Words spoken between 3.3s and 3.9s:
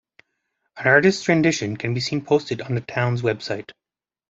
site.